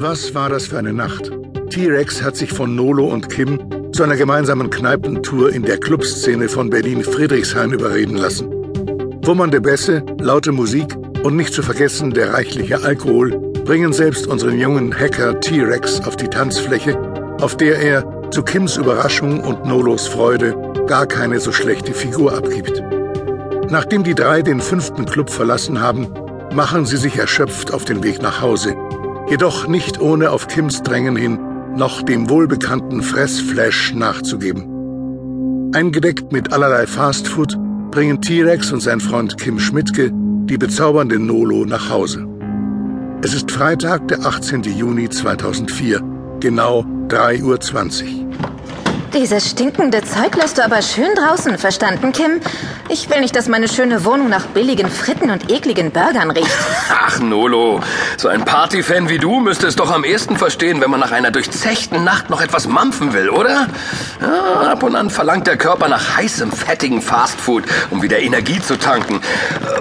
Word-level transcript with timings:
Was 0.00 0.32
war 0.32 0.48
das 0.48 0.68
für 0.68 0.78
eine 0.78 0.92
Nacht? 0.92 1.32
T-Rex 1.70 2.22
hat 2.22 2.36
sich 2.36 2.52
von 2.52 2.76
Nolo 2.76 3.06
und 3.06 3.28
Kim 3.28 3.58
zu 3.92 4.04
einer 4.04 4.14
gemeinsamen 4.14 4.70
Kneipentour 4.70 5.52
in 5.52 5.64
der 5.64 5.78
Clubszene 5.78 6.48
von 6.48 6.70
Berlin-Friedrichshain 6.70 7.72
überreden 7.72 8.16
lassen. 8.16 8.48
Wummernde 9.24 9.60
Bässe, 9.60 10.04
laute 10.20 10.52
Musik 10.52 10.94
und 11.24 11.34
nicht 11.34 11.52
zu 11.52 11.64
vergessen 11.64 12.12
der 12.12 12.32
reichliche 12.32 12.80
Alkohol 12.84 13.30
bringen 13.64 13.92
selbst 13.92 14.28
unseren 14.28 14.60
jungen 14.60 14.96
Hacker 14.96 15.40
T-Rex 15.40 16.02
auf 16.02 16.14
die 16.14 16.28
Tanzfläche, 16.28 16.96
auf 17.40 17.56
der 17.56 17.80
er 17.80 18.30
zu 18.30 18.44
Kims 18.44 18.76
Überraschung 18.76 19.40
und 19.42 19.64
Nolos 19.66 20.06
Freude 20.06 20.54
gar 20.86 21.06
keine 21.06 21.40
so 21.40 21.50
schlechte 21.50 21.92
Figur 21.92 22.36
abgibt. 22.36 22.84
Nachdem 23.68 24.04
die 24.04 24.14
drei 24.14 24.42
den 24.42 24.60
fünften 24.60 25.06
Club 25.06 25.28
verlassen 25.28 25.80
haben, 25.80 26.06
machen 26.54 26.86
sie 26.86 26.98
sich 26.98 27.18
erschöpft 27.18 27.74
auf 27.74 27.84
den 27.84 28.04
Weg 28.04 28.22
nach 28.22 28.40
Hause, 28.40 28.76
jedoch 29.30 29.68
nicht 29.68 30.00
ohne 30.00 30.30
auf 30.30 30.48
Kims 30.48 30.82
Drängen 30.82 31.16
hin 31.16 31.38
noch 31.76 32.02
dem 32.02 32.28
wohlbekannten 32.28 33.02
Fressflash 33.02 33.94
nachzugeben. 33.94 35.70
Eingedeckt 35.74 36.32
mit 36.32 36.52
allerlei 36.52 36.86
Fastfood 36.86 37.56
bringen 37.90 38.20
T-Rex 38.20 38.72
und 38.72 38.80
sein 38.80 39.00
Freund 39.00 39.38
Kim 39.38 39.58
Schmidtke 39.58 40.10
die 40.12 40.58
bezaubernde 40.58 41.18
Nolo 41.18 41.64
nach 41.64 41.90
Hause. 41.90 42.26
Es 43.22 43.34
ist 43.34 43.50
Freitag, 43.50 44.08
der 44.08 44.24
18. 44.24 44.62
Juni 44.62 45.08
2004, 45.08 46.02
genau 46.40 46.84
3.20 47.08 48.04
Uhr. 48.22 48.27
Dieses 49.14 49.48
stinkende 49.48 50.02
Zeug 50.02 50.36
lässt 50.36 50.58
du 50.58 50.64
aber 50.64 50.82
schön 50.82 51.14
draußen, 51.14 51.56
verstanden, 51.56 52.12
Kim? 52.12 52.40
Ich 52.90 53.08
will 53.08 53.20
nicht, 53.20 53.34
dass 53.34 53.48
meine 53.48 53.66
schöne 53.66 54.04
Wohnung 54.04 54.28
nach 54.28 54.46
billigen 54.46 54.90
Fritten 54.90 55.30
und 55.30 55.50
ekligen 55.50 55.90
Burgern 55.90 56.30
riecht. 56.30 56.50
Ach, 56.90 57.18
Nolo, 57.18 57.80
so 58.18 58.28
ein 58.28 58.44
Partyfan 58.44 59.08
wie 59.08 59.18
du 59.18 59.40
müsste 59.40 59.66
es 59.66 59.76
doch 59.76 59.90
am 59.90 60.04
ehesten 60.04 60.36
verstehen, 60.36 60.82
wenn 60.82 60.90
man 60.90 61.00
nach 61.00 61.12
einer 61.12 61.30
durchzechten 61.30 62.04
Nacht 62.04 62.28
noch 62.28 62.42
etwas 62.42 62.68
mampfen 62.68 63.14
will, 63.14 63.30
oder? 63.30 63.68
Ja, 64.20 64.72
ab 64.72 64.82
und 64.82 64.94
an 64.94 65.08
verlangt 65.08 65.46
der 65.46 65.56
Körper 65.56 65.88
nach 65.88 66.16
heißem, 66.16 66.52
fettigen 66.52 67.00
Fastfood, 67.00 67.64
um 67.90 68.02
wieder 68.02 68.18
Energie 68.18 68.60
zu 68.60 68.78
tanken. 68.78 69.20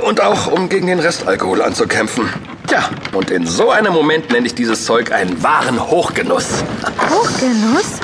Und 0.04 0.22
auch, 0.22 0.48
um 0.48 0.70
gegen 0.70 0.88
den 0.88 1.00
Restalkohol 1.00 1.62
anzukämpfen. 1.62 2.30
Tja, 2.68 2.90
und 3.14 3.30
in 3.32 3.46
so 3.46 3.72
einem 3.72 3.94
Moment 3.94 4.30
nenne 4.32 4.48
ich 4.48 4.56
dieses 4.56 4.86
Zeug 4.86 5.12
einen 5.14 5.42
wahren 5.42 5.80
Hochgenuss. 5.82 6.64
Hochgenuss? 7.10 8.00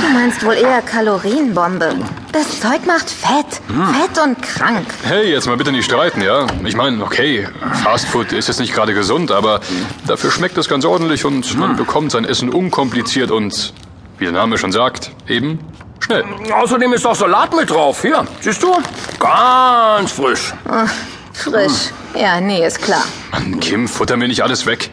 Du 0.00 0.08
meinst 0.12 0.44
wohl 0.44 0.54
eher 0.54 0.82
Kalorienbombe. 0.82 1.96
Das 2.32 2.60
Zeug 2.60 2.86
macht 2.86 3.10
fett. 3.10 3.60
Hm. 3.68 3.94
Fett 3.94 4.18
und 4.22 4.42
krank. 4.42 4.86
Hey, 5.04 5.30
jetzt 5.30 5.46
mal 5.46 5.56
bitte 5.56 5.72
nicht 5.72 5.84
streiten, 5.84 6.22
ja? 6.22 6.46
Ich 6.64 6.74
meine, 6.76 7.02
okay, 7.02 7.46
Fastfood 7.82 8.32
ist 8.32 8.48
jetzt 8.48 8.60
nicht 8.60 8.72
gerade 8.72 8.94
gesund, 8.94 9.30
aber 9.30 9.60
dafür 10.06 10.30
schmeckt 10.30 10.56
es 10.58 10.68
ganz 10.68 10.84
ordentlich 10.84 11.24
und 11.24 11.44
hm. 11.44 11.60
man 11.60 11.76
bekommt 11.76 12.12
sein 12.12 12.24
Essen 12.24 12.48
unkompliziert 12.48 13.30
und, 13.30 13.74
wie 14.18 14.24
der 14.24 14.32
Name 14.32 14.58
schon 14.58 14.72
sagt, 14.72 15.10
eben 15.28 15.58
schnell. 16.00 16.24
Außerdem 16.52 16.92
ist 16.92 17.06
auch 17.06 17.14
Salat 17.14 17.54
mit 17.54 17.70
drauf. 17.70 18.02
Hier, 18.02 18.24
siehst 18.40 18.62
du? 18.62 18.74
Ganz 19.18 20.12
frisch. 20.12 20.54
Ach, 20.68 20.90
frisch. 21.32 21.90
Hm. 22.12 22.20
Ja, 22.20 22.40
nee, 22.40 22.64
ist 22.66 22.80
klar. 22.80 23.04
Mann, 23.32 23.60
Kim, 23.60 23.88
futter 23.88 24.16
mir 24.16 24.28
nicht 24.28 24.42
alles 24.42 24.66
weg. 24.66 24.90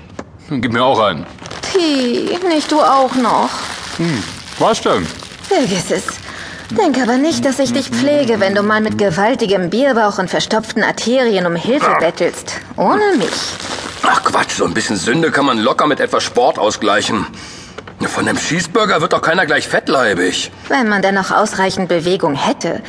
Gib 0.49 0.73
mir 0.73 0.83
auch 0.83 0.99
einen. 0.99 1.25
Pi, 1.71 2.37
nicht 2.47 2.71
du 2.71 2.81
auch 2.81 3.15
noch. 3.15 3.49
Hm, 3.97 4.23
was 4.59 4.81
denn? 4.81 5.05
Vergiss 5.47 5.91
es. 5.91 6.03
Denk 6.71 7.01
aber 7.01 7.17
nicht, 7.17 7.43
dass 7.43 7.59
ich 7.59 7.73
dich 7.73 7.89
pflege, 7.89 8.39
wenn 8.39 8.55
du 8.55 8.63
mal 8.63 8.79
mit 8.79 8.97
gewaltigem 8.97 9.69
Bierbauch 9.69 10.19
und 10.19 10.29
verstopften 10.29 10.83
Arterien 10.83 11.45
um 11.45 11.55
Hilfe 11.55 11.97
bettelst. 11.99 12.53
Ohne 12.77 13.17
mich. 13.17 13.29
Ach 14.03 14.23
Quatsch, 14.23 14.53
so 14.57 14.65
ein 14.65 14.73
bisschen 14.73 14.95
Sünde 14.95 15.31
kann 15.31 15.45
man 15.45 15.59
locker 15.59 15.85
mit 15.87 15.99
etwas 15.99 16.23
Sport 16.23 16.57
ausgleichen. 16.57 17.25
Von 18.07 18.25
dem 18.25 18.37
Cheeseburger 18.37 19.01
wird 19.01 19.13
doch 19.13 19.21
keiner 19.21 19.45
gleich 19.45 19.67
fettleibig. 19.67 20.51
Wenn 20.69 20.87
man 20.89 21.01
denn 21.01 21.15
noch 21.15 21.31
ausreichend 21.31 21.87
Bewegung 21.89 22.35
hätte. 22.35 22.81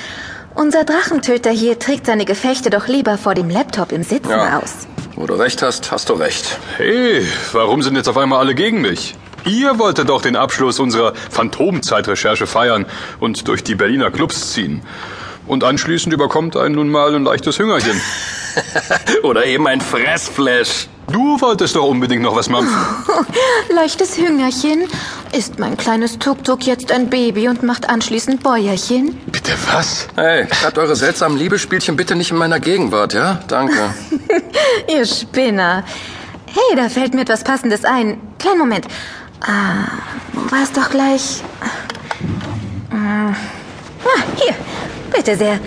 Unser 0.54 0.84
Drachentöter 0.84 1.50
hier 1.50 1.78
trägt 1.78 2.06
seine 2.06 2.24
Gefechte 2.24 2.70
doch 2.70 2.86
lieber 2.86 3.18
vor 3.18 3.34
dem 3.34 3.50
Laptop 3.50 3.92
im 3.92 4.02
Sitzen 4.02 4.30
ja. 4.30 4.58
aus. 4.58 4.86
Wo 5.16 5.26
du 5.26 5.34
recht 5.34 5.62
hast, 5.62 5.90
hast 5.90 6.08
du 6.08 6.14
recht. 6.14 6.58
Hey, 6.76 7.26
warum 7.52 7.82
sind 7.82 7.96
jetzt 7.96 8.08
auf 8.08 8.16
einmal 8.16 8.38
alle 8.38 8.54
gegen 8.54 8.80
mich? 8.80 9.14
Ihr 9.44 9.78
wolltet 9.78 10.08
doch 10.08 10.22
den 10.22 10.36
Abschluss 10.36 10.78
unserer 10.78 11.14
Phantomzeitrecherche 11.30 12.46
feiern 12.46 12.86
und 13.20 13.48
durch 13.48 13.64
die 13.64 13.74
Berliner 13.74 14.10
Clubs 14.10 14.52
ziehen. 14.52 14.82
Und 15.46 15.64
anschließend 15.64 16.14
überkommt 16.14 16.56
einen 16.56 16.76
nun 16.76 16.88
mal 16.88 17.14
ein 17.14 17.24
leichtes 17.24 17.58
Hüngerchen. 17.58 18.00
Oder 19.22 19.44
eben 19.46 19.66
ein 19.66 19.80
Fressflash. 19.80 20.88
Du 21.10 21.40
wolltest 21.40 21.74
doch 21.74 21.84
unbedingt 21.84 22.22
noch 22.22 22.36
was 22.36 22.48
machen. 22.48 22.68
leichtes 23.74 24.16
Hüngerchen. 24.16 24.84
Ist 25.36 25.58
mein 25.58 25.76
kleines 25.76 26.18
Tuk-Tuk 26.18 26.64
jetzt 26.66 26.92
ein 26.92 27.10
Baby 27.10 27.48
und 27.48 27.62
macht 27.62 27.88
anschließend 27.88 28.42
Bäuerchen? 28.42 29.18
Bitte 29.26 29.52
was? 29.72 30.06
Hey, 30.14 30.46
habt 30.64 30.78
eure 30.78 30.94
seltsamen 30.94 31.36
Liebesspielchen 31.36 31.96
bitte 31.96 32.14
nicht 32.14 32.30
in 32.30 32.36
meiner 32.36 32.60
Gegenwart, 32.60 33.14
ja? 33.14 33.40
Danke. 33.48 33.92
Ihr 34.88 35.04
Spinner. 35.04 35.84
Hey, 36.46 36.76
da 36.76 36.88
fällt 36.88 37.14
mir 37.14 37.22
etwas 37.22 37.44
Passendes 37.44 37.84
ein. 37.84 38.20
Kleinen 38.38 38.58
Moment. 38.58 38.86
Ah, 39.44 39.84
war 40.50 40.62
es 40.62 40.72
doch 40.72 40.90
gleich. 40.90 41.42
Ah, 42.90 43.34
hier, 44.36 44.54
bitte 45.14 45.36
sehr. 45.36 45.58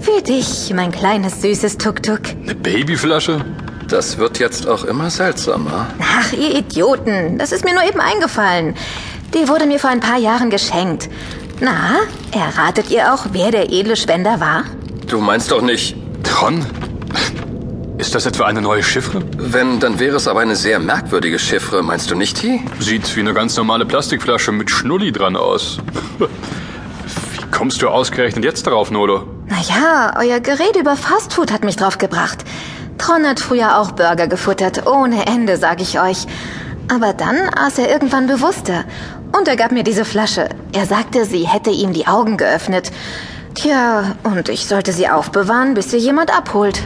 Für 0.00 0.22
dich, 0.22 0.72
mein 0.74 0.92
kleines 0.92 1.42
süßes 1.42 1.78
Tuk-Tuk. 1.78 2.20
Eine 2.42 2.54
Babyflasche? 2.54 3.44
Das 3.88 4.18
wird 4.18 4.38
jetzt 4.38 4.68
auch 4.68 4.84
immer 4.84 5.10
seltsamer. 5.10 5.88
Ach, 6.00 6.32
ihr 6.32 6.56
Idioten, 6.56 7.38
das 7.38 7.52
ist 7.52 7.64
mir 7.64 7.74
nur 7.74 7.84
eben 7.84 8.00
eingefallen. 8.00 8.74
Die 9.34 9.48
wurde 9.48 9.66
mir 9.66 9.78
vor 9.78 9.90
ein 9.90 10.00
paar 10.00 10.18
Jahren 10.18 10.50
geschenkt. 10.50 11.08
Na, 11.60 11.96
erratet 12.32 12.90
ihr 12.90 13.12
auch, 13.12 13.26
wer 13.32 13.50
der 13.50 13.72
edle 13.72 13.96
Spender 13.96 14.38
war? 14.40 14.64
Du 15.08 15.20
meinst 15.20 15.50
doch 15.50 15.62
nicht. 15.62 15.96
Tron? 16.22 16.64
Ist 17.98 18.14
das 18.14 18.26
etwa 18.26 18.44
eine 18.44 18.60
neue 18.60 18.82
Chiffre? 18.82 19.22
Wenn, 19.38 19.80
dann 19.80 19.98
wäre 19.98 20.16
es 20.16 20.28
aber 20.28 20.40
eine 20.40 20.54
sehr 20.54 20.78
merkwürdige 20.78 21.38
Chiffre, 21.38 21.82
meinst 21.82 22.10
du 22.10 22.14
nicht, 22.14 22.38
T? 22.38 22.60
Sieht 22.78 23.16
wie 23.16 23.20
eine 23.20 23.32
ganz 23.32 23.56
normale 23.56 23.86
Plastikflasche 23.86 24.52
mit 24.52 24.70
Schnulli 24.70 25.12
dran 25.12 25.34
aus. 25.34 25.78
Wie 26.18 27.50
kommst 27.50 27.80
du 27.80 27.88
ausgerechnet 27.88 28.44
jetzt 28.44 28.66
darauf, 28.66 28.90
Nolo? 28.90 29.26
Naja, 29.46 30.14
euer 30.18 30.40
Gerede 30.40 30.80
über 30.80 30.94
Fastfood 30.94 31.50
hat 31.50 31.64
mich 31.64 31.76
drauf 31.76 31.96
gebracht. 31.96 32.44
Tron 32.98 33.24
hat 33.26 33.40
früher 33.40 33.78
auch 33.78 33.92
Burger 33.92 34.26
gefuttert, 34.26 34.86
ohne 34.86 35.26
Ende, 35.26 35.56
sag 35.56 35.80
ich 35.80 35.98
euch. 35.98 36.26
Aber 36.92 37.14
dann 37.14 37.48
aß 37.48 37.78
er 37.78 37.90
irgendwann 37.90 38.26
bewusster. 38.26 38.84
Und 39.36 39.48
er 39.48 39.56
gab 39.56 39.72
mir 39.72 39.84
diese 39.84 40.04
Flasche. 40.04 40.50
Er 40.72 40.84
sagte, 40.84 41.24
sie 41.24 41.48
hätte 41.48 41.70
ihm 41.70 41.94
die 41.94 42.06
Augen 42.06 42.36
geöffnet. 42.36 42.92
Tja, 43.54 44.16
und 44.22 44.50
ich 44.50 44.66
sollte 44.66 44.92
sie 44.92 45.08
aufbewahren, 45.08 45.72
bis 45.72 45.90
sie 45.90 45.96
jemand 45.96 46.36
abholt. 46.36 46.82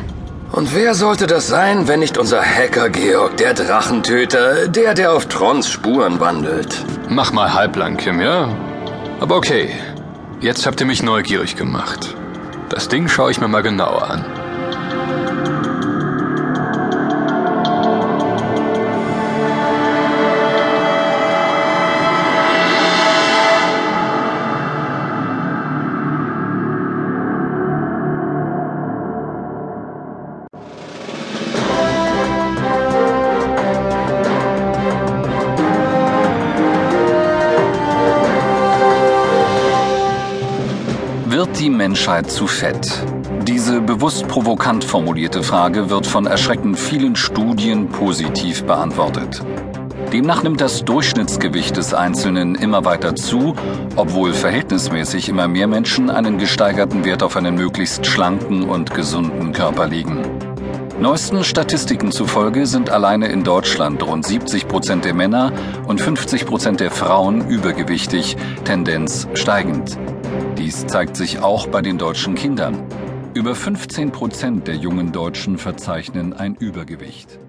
Und 0.52 0.74
wer 0.74 0.94
sollte 0.94 1.28
das 1.28 1.46
sein, 1.46 1.86
wenn 1.86 2.00
nicht 2.00 2.18
unser 2.18 2.42
Hacker 2.42 2.90
Georg, 2.90 3.36
der 3.36 3.54
Drachentöter, 3.54 4.66
der, 4.66 4.94
der 4.94 5.12
auf 5.12 5.26
Trons 5.26 5.70
Spuren 5.70 6.18
wandelt? 6.18 6.84
Mach 7.08 7.32
mal 7.32 7.54
halblang, 7.54 7.96
Kim, 7.96 8.20
ja? 8.20 8.48
Aber 9.20 9.36
okay, 9.36 9.70
jetzt 10.40 10.66
habt 10.66 10.80
ihr 10.80 10.86
mich 10.86 11.04
neugierig 11.04 11.54
gemacht. 11.54 12.16
Das 12.68 12.88
Ding 12.88 13.06
schaue 13.06 13.30
ich 13.30 13.40
mir 13.40 13.46
mal 13.46 13.62
genauer 13.62 14.10
an. 14.10 14.24
Wird 41.50 41.58
die 41.62 41.70
Menschheit 41.70 42.30
zu 42.30 42.46
fett? 42.46 42.88
Diese 43.42 43.80
bewusst 43.80 44.28
provokant 44.28 44.84
formulierte 44.84 45.42
Frage 45.42 45.90
wird 45.90 46.06
von 46.06 46.26
erschreckend 46.26 46.78
vielen 46.78 47.16
Studien 47.16 47.88
positiv 47.88 48.62
beantwortet. 48.62 49.42
Demnach 50.12 50.44
nimmt 50.44 50.60
das 50.60 50.84
Durchschnittsgewicht 50.84 51.76
des 51.76 51.92
Einzelnen 51.92 52.54
immer 52.54 52.84
weiter 52.84 53.16
zu, 53.16 53.56
obwohl 53.96 54.32
verhältnismäßig 54.32 55.28
immer 55.28 55.48
mehr 55.48 55.66
Menschen 55.66 56.08
einen 56.08 56.38
gesteigerten 56.38 57.04
Wert 57.04 57.24
auf 57.24 57.36
einen 57.36 57.56
möglichst 57.56 58.06
schlanken 58.06 58.62
und 58.62 58.94
gesunden 58.94 59.52
Körper 59.52 59.88
legen. 59.88 60.20
Neuesten 61.00 61.42
Statistiken 61.42 62.12
zufolge 62.12 62.66
sind 62.66 62.90
alleine 62.90 63.26
in 63.26 63.42
Deutschland 63.42 64.06
rund 64.06 64.24
70 64.24 64.68
Prozent 64.68 65.04
der 65.04 65.14
Männer 65.14 65.52
und 65.88 66.00
50 66.00 66.46
Prozent 66.46 66.78
der 66.78 66.92
Frauen 66.92 67.48
übergewichtig, 67.48 68.36
Tendenz 68.64 69.26
steigend. 69.34 69.98
Dies 70.70 70.86
zeigt 70.86 71.16
sich 71.16 71.40
auch 71.40 71.66
bei 71.66 71.82
den 71.82 71.98
deutschen 71.98 72.36
Kindern. 72.36 72.84
Über 73.34 73.56
15 73.56 74.12
Prozent 74.12 74.68
der 74.68 74.76
jungen 74.76 75.10
Deutschen 75.10 75.58
verzeichnen 75.58 76.32
ein 76.32 76.54
Übergewicht. 76.54 77.40